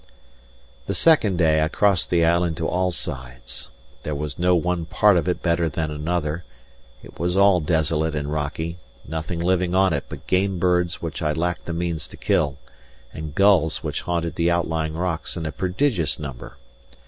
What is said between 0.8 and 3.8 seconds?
The second day I crossed the island to all sides.